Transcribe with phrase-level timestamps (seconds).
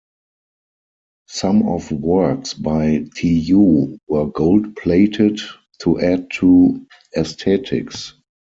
[1.27, 5.39] Some of works by Tijou were gold plated
[5.83, 8.15] to add to aesthetics.